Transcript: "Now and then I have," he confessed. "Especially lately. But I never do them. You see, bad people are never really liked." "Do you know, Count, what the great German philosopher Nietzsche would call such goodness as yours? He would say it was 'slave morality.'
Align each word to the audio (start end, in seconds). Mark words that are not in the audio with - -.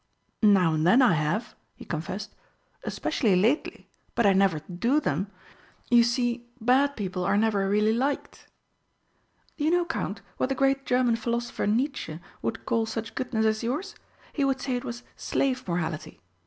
"Now 0.41 0.73
and 0.73 0.83
then 0.87 0.99
I 1.03 1.13
have," 1.13 1.55
he 1.75 1.85
confessed. 1.85 2.33
"Especially 2.83 3.35
lately. 3.35 3.87
But 4.15 4.25
I 4.25 4.33
never 4.33 4.61
do 4.61 4.99
them. 4.99 5.27
You 5.91 6.03
see, 6.03 6.47
bad 6.59 6.95
people 6.95 7.23
are 7.23 7.37
never 7.37 7.69
really 7.69 7.93
liked." 7.93 8.47
"Do 9.57 9.63
you 9.63 9.69
know, 9.69 9.85
Count, 9.85 10.21
what 10.37 10.49
the 10.49 10.55
great 10.55 10.87
German 10.87 11.17
philosopher 11.17 11.67
Nietzsche 11.67 12.19
would 12.41 12.65
call 12.65 12.87
such 12.87 13.13
goodness 13.13 13.45
as 13.45 13.61
yours? 13.61 13.93
He 14.33 14.43
would 14.43 14.59
say 14.59 14.75
it 14.75 14.83
was 14.83 15.03
'slave 15.17 15.67
morality.' 15.67 16.19